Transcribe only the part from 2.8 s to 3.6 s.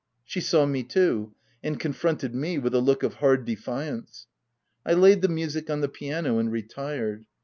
look of hard